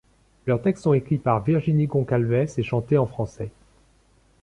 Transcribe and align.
Leurs 0.47 0.63
textes 0.63 0.83
sont 0.85 0.93
écrits 0.95 1.19
par 1.19 1.43
Virginie 1.43 1.85
Goncalves 1.85 2.49
et 2.57 2.63
chantés 2.63 2.97
en 2.97 3.05
français. 3.05 3.51